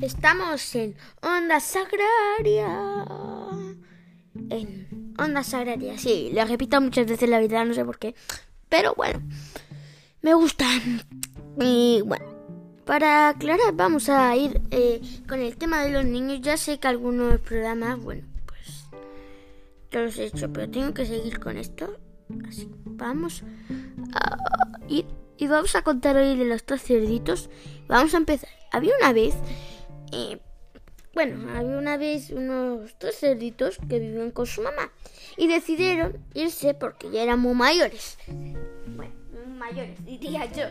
Estamos 0.00 0.74
en 0.74 0.94
Onda 1.22 1.60
Sagraria. 1.60 2.68
En 4.50 5.14
Onda 5.18 5.42
Sagraria, 5.42 5.98
sí, 5.98 6.30
lo 6.32 6.44
repito 6.44 6.80
muchas 6.80 7.06
veces 7.06 7.28
la 7.28 7.40
vida, 7.40 7.64
no 7.64 7.74
sé 7.74 7.84
por 7.84 7.98
qué. 7.98 8.14
Pero 8.68 8.94
bueno, 8.94 9.20
me 10.22 10.34
gustan. 10.34 11.02
Y 11.60 12.00
bueno, 12.04 12.26
para 12.84 13.28
aclarar, 13.30 13.74
vamos 13.74 14.08
a 14.08 14.34
ir 14.36 14.60
eh, 14.70 15.00
con 15.28 15.40
el 15.40 15.56
tema 15.56 15.82
de 15.82 15.90
los 15.90 16.04
niños. 16.04 16.40
Ya 16.40 16.56
sé 16.56 16.78
que 16.78 16.88
algunos 16.88 17.40
programas, 17.40 18.00
bueno, 18.00 18.26
pues 18.46 18.88
ya 19.90 20.00
los 20.00 20.16
he 20.18 20.26
hecho, 20.26 20.52
pero 20.52 20.70
tengo 20.70 20.94
que 20.94 21.06
seguir 21.06 21.40
con 21.40 21.56
esto. 21.58 21.98
Así, 22.48 22.70
vamos 22.84 23.42
a 24.14 24.38
ir 24.88 25.06
y 25.38 25.46
vamos 25.46 25.74
a 25.74 25.82
contar 25.82 26.16
hoy 26.16 26.36
de 26.36 26.44
los 26.44 26.64
tres 26.64 26.82
cerditos. 26.82 27.50
Vamos 27.88 28.14
a 28.14 28.18
empezar. 28.18 28.48
Había 28.70 28.94
una 29.00 29.12
vez, 29.12 29.34
eh, 30.12 30.38
bueno, 31.14 31.50
había 31.56 31.76
una 31.76 31.96
vez 31.96 32.30
unos 32.30 32.96
tres 32.98 33.18
cerditos 33.18 33.78
que 33.88 33.98
vivían 33.98 34.30
con 34.30 34.46
su 34.46 34.62
mamá 34.62 34.90
y 35.36 35.46
decidieron 35.46 36.24
irse 36.34 36.74
porque 36.74 37.10
ya 37.10 37.22
eran 37.22 37.40
muy 37.40 37.54
mayores. 37.54 38.18
Bueno, 38.28 39.14
muy 39.32 39.56
mayores, 39.56 40.04
diría 40.04 40.46
yo. 40.46 40.64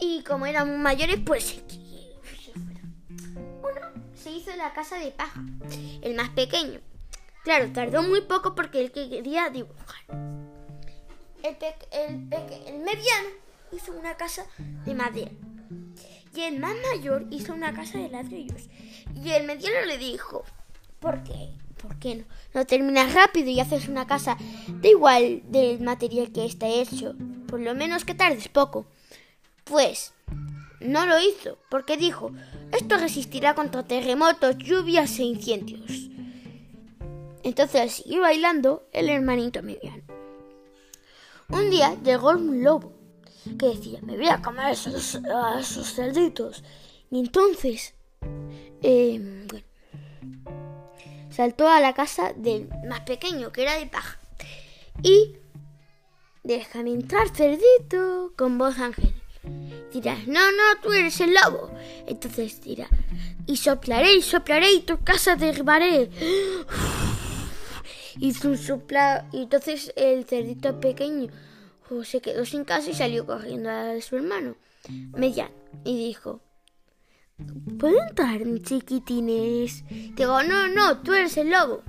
Y 0.00 0.22
como 0.22 0.46
eran 0.46 0.80
mayores, 0.80 1.18
pues 1.24 1.44
se. 1.44 1.62
Uno 3.60 3.80
se 4.14 4.30
hizo 4.30 4.54
la 4.56 4.72
casa 4.72 4.98
de 4.98 5.10
paja, 5.10 5.42
el 6.02 6.14
más 6.14 6.30
pequeño. 6.30 6.80
Claro, 7.44 7.70
tardó 7.72 8.02
muy 8.02 8.20
poco 8.22 8.54
porque 8.54 8.80
él 8.80 8.92
quería 8.92 9.48
dibujar. 9.48 10.02
El, 11.42 11.56
el, 11.92 12.28
el 12.66 12.78
mediano 12.80 13.28
hizo 13.72 13.92
una 13.92 14.16
casa 14.16 14.46
de 14.84 14.94
madera. 14.94 15.30
Y 16.34 16.42
el 16.42 16.60
más 16.60 16.74
mayor 16.92 17.26
hizo 17.30 17.52
una 17.52 17.74
casa 17.74 17.98
de 17.98 18.08
ladrillos. 18.08 18.68
Y 19.14 19.30
el 19.30 19.44
mediano 19.44 19.84
le 19.86 19.98
dijo, 19.98 20.44
¿por 21.00 21.22
qué? 21.24 21.50
¿Por 21.80 21.98
qué 21.98 22.16
no? 22.16 22.24
No 22.54 22.66
terminas 22.66 23.14
rápido 23.14 23.50
y 23.50 23.60
haces 23.60 23.88
una 23.88 24.06
casa 24.06 24.36
de 24.68 24.90
igual 24.90 25.42
del 25.46 25.80
material 25.80 26.30
que 26.32 26.44
está 26.44 26.68
hecho. 26.68 27.14
Por 27.46 27.60
lo 27.60 27.74
menos 27.74 28.04
que 28.04 28.14
tardes 28.14 28.48
poco. 28.48 28.86
Pues 29.64 30.12
no 30.80 31.06
lo 31.06 31.18
hizo, 31.20 31.58
porque 31.70 31.96
dijo, 31.96 32.32
esto 32.72 32.98
resistirá 32.98 33.54
contra 33.54 33.82
terremotos, 33.82 34.58
lluvias 34.58 35.18
e 35.18 35.24
incendios. 35.24 36.10
Entonces 37.42 37.94
siguió 37.94 38.22
bailando 38.22 38.86
el 38.92 39.08
hermanito 39.08 39.62
mediano. 39.62 40.02
Un 41.48 41.70
día 41.70 41.96
llegó 42.02 42.30
un 42.30 42.62
lobo 42.62 42.97
que 43.56 43.68
decía, 43.68 44.00
me 44.02 44.16
voy 44.16 44.28
a 44.28 44.42
comer 44.42 44.66
a 44.66 44.70
esos, 44.72 45.18
esos 45.58 45.94
cerditos. 45.94 46.62
Y 47.10 47.20
entonces, 47.20 47.94
eh, 48.82 49.46
bueno, 49.48 49.66
saltó 51.30 51.68
a 51.68 51.80
la 51.80 51.94
casa 51.94 52.32
del 52.36 52.68
más 52.88 53.00
pequeño, 53.00 53.52
que 53.52 53.62
era 53.62 53.78
de 53.78 53.86
paja. 53.86 54.20
Y 55.02 55.36
déjame 56.42 56.90
entrar, 56.92 57.28
cerdito, 57.34 58.32
con 58.36 58.58
voz 58.58 58.78
ángel. 58.78 59.14
Dirás, 59.92 60.26
no, 60.26 60.52
no, 60.52 60.80
tú 60.82 60.92
eres 60.92 61.20
el 61.20 61.34
lobo. 61.34 61.70
Entonces 62.06 62.60
dirá, 62.60 62.88
y 63.46 63.56
soplaré, 63.56 64.14
y 64.14 64.22
soplaré, 64.22 64.72
y 64.72 64.80
tu 64.80 65.02
casa 65.02 65.36
derribaré. 65.36 66.10
Un 68.20 68.58
sopla, 68.58 69.28
y 69.32 69.42
entonces 69.42 69.92
el 69.94 70.24
cerdito 70.24 70.80
pequeño 70.80 71.30
se 72.04 72.20
quedó 72.20 72.44
sin 72.44 72.64
casa 72.64 72.90
y 72.90 72.94
salió 72.94 73.26
corriendo 73.26 73.70
a 73.70 74.00
su 74.00 74.16
hermano 74.16 74.56
mediano 75.12 75.54
y 75.84 75.96
dijo, 75.96 76.40
¿Puedo 77.78 78.00
entrar, 78.08 78.40
chiquitines? 78.62 79.84
Digo, 80.16 80.42
no, 80.42 80.66
no, 80.68 80.98
tú 81.02 81.14
eres 81.14 81.36
el 81.36 81.50
lobo. 81.50 81.82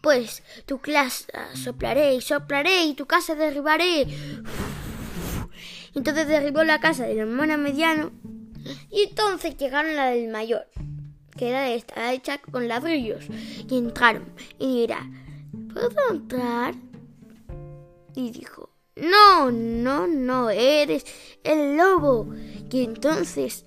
Pues 0.00 0.42
tu 0.66 0.78
clase 0.78 1.26
soplaré 1.54 2.14
y 2.14 2.20
soplaré 2.20 2.84
y 2.84 2.94
tu 2.94 3.06
casa 3.06 3.34
derribaré. 3.34 4.06
Entonces 5.94 6.26
derribó 6.26 6.64
la 6.64 6.80
casa 6.80 7.06
del 7.06 7.18
hermano 7.18 7.56
mediano 7.56 8.10
y 8.90 9.04
entonces 9.04 9.56
llegaron 9.56 9.94
la 9.94 10.10
del 10.10 10.28
mayor, 10.28 10.66
que 11.36 11.48
era 11.48 11.70
esta, 11.70 12.12
hecha 12.12 12.38
con 12.38 12.66
ladrillos. 12.66 13.26
Y 13.70 13.78
entraron 13.78 14.24
y 14.58 14.80
dirá, 14.80 15.08
¿puedo 15.72 16.10
entrar? 16.10 16.74
Y 18.14 18.30
dijo, 18.30 18.70
no, 18.96 19.50
no, 19.50 20.06
no, 20.06 20.50
eres 20.50 21.04
el 21.44 21.76
lobo. 21.76 22.34
Y 22.70 22.84
entonces, 22.84 23.64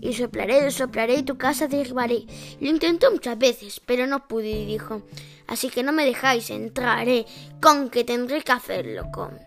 y 0.00 0.12
soplaré, 0.14 0.70
soplaré 0.70 1.16
y 1.16 1.22
tu 1.22 1.36
casa 1.36 1.66
derribaré. 1.66 2.24
Lo 2.60 2.68
intentó 2.68 3.10
muchas 3.10 3.38
veces, 3.38 3.80
pero 3.84 4.06
no 4.06 4.26
pude 4.26 4.50
y 4.50 4.66
dijo, 4.66 5.02
así 5.46 5.68
que 5.68 5.82
no 5.82 5.92
me 5.92 6.04
dejáis, 6.04 6.50
entraré, 6.50 7.26
con 7.60 7.90
que 7.90 8.04
tendré 8.04 8.42
que 8.42 8.52
hacerlo 8.52 9.10
con 9.12 9.38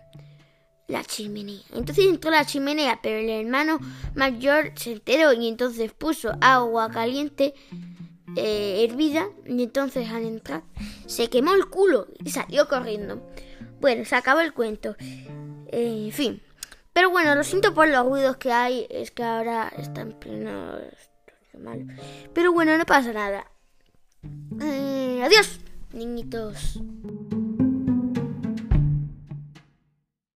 la 0.86 1.02
chimenea. 1.04 1.62
Entonces 1.72 2.06
entró 2.06 2.30
la 2.30 2.44
chimenea, 2.44 3.00
pero 3.02 3.18
el 3.18 3.30
hermano 3.30 3.80
mayor 4.14 4.72
se 4.76 4.92
enteró 4.92 5.32
y 5.32 5.48
entonces 5.48 5.92
puso 5.92 6.32
agua 6.40 6.90
caliente 6.90 7.54
eh, 8.36 8.86
hervida 8.88 9.28
y 9.46 9.62
entonces 9.62 10.08
al 10.08 10.24
entrar 10.24 10.62
se 11.06 11.28
quemó 11.28 11.54
el 11.54 11.66
culo 11.66 12.06
y 12.22 12.30
salió 12.30 12.68
corriendo. 12.68 13.22
Bueno, 13.82 14.04
se 14.04 14.14
acabó 14.14 14.40
el 14.40 14.52
cuento. 14.52 14.94
Eh, 15.00 16.04
en 16.06 16.12
fin. 16.12 16.40
Pero 16.92 17.10
bueno, 17.10 17.34
lo 17.34 17.42
siento 17.42 17.74
por 17.74 17.88
los 17.88 18.06
ruidos 18.06 18.36
que 18.36 18.52
hay. 18.52 18.86
Es 18.88 19.10
que 19.10 19.24
ahora 19.24 19.72
está 19.76 20.02
en 20.02 20.12
pleno... 20.12 20.78
Pero 22.32 22.52
bueno, 22.52 22.78
no 22.78 22.86
pasa 22.86 23.12
nada. 23.12 23.50
Eh, 24.60 25.20
adiós, 25.24 25.58
niñitos. 25.92 26.80